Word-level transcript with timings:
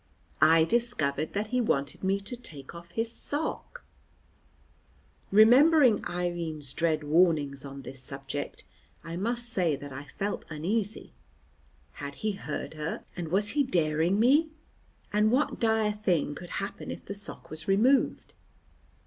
I 0.41 0.63
discovered 0.63 1.33
that 1.33 1.49
he 1.49 1.61
wanted 1.61 2.03
me 2.03 2.19
to 2.21 2.35
take 2.35 2.73
off 2.73 2.89
his 2.89 3.11
sock! 3.11 3.83
Remembering 5.29 6.03
Irene's 6.07 6.73
dread 6.73 7.03
warnings 7.03 7.63
on 7.65 7.83
this 7.83 8.01
subject 8.01 8.63
I 9.03 9.15
must 9.15 9.47
say 9.49 9.75
that 9.75 9.93
I 9.93 10.05
felt 10.05 10.43
uneasy. 10.49 11.13
Had 11.91 12.15
he 12.15 12.31
heard 12.31 12.73
her, 12.73 13.03
and 13.15 13.27
was 13.27 13.49
he 13.49 13.61
daring 13.63 14.19
me? 14.19 14.49
And 15.13 15.31
what 15.31 15.59
dire 15.59 15.99
thing 16.03 16.33
could 16.33 16.49
happen 16.57 16.89
if 16.89 17.05
the 17.05 17.13
sock 17.13 17.51
was 17.51 17.67
removed? 17.67 18.33